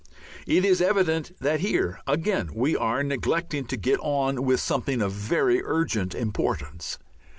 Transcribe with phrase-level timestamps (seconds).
[0.47, 5.11] It is evident that here, again, we are neglecting to get on with something of
[5.11, 6.97] very urgent importance.